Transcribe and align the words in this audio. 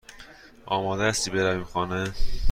آماده 0.65 1.03
هستی 1.03 1.29
برویم 1.31 1.63
خانه؟ 1.63 2.11